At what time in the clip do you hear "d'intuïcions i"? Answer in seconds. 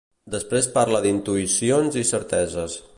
1.05-2.07